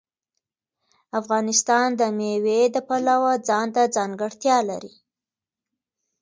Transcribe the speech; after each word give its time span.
افغانستان 1.19 1.87
د 1.99 2.01
مېوې 2.17 2.61
د 2.75 2.77
پلوه 2.87 3.33
ځانته 3.47 3.81
ځانګړتیا 3.95 4.57
لري. 4.69 4.93